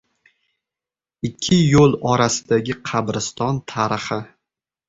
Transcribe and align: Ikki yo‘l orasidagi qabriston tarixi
Ikki 1.29 1.59
yo‘l 1.73 1.93
orasidagi 2.13 2.79
qabriston 2.91 3.63
tarixi 3.75 4.23